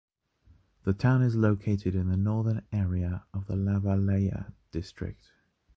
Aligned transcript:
The 0.83 0.93
town 0.93 1.21
is 1.21 1.35
located 1.35 1.93
in 1.93 2.09
the 2.09 2.17
Northern 2.17 2.63
area 2.71 3.25
of 3.35 3.45
the 3.45 3.53
Lavalleja 3.53 4.51
district. 4.71 5.31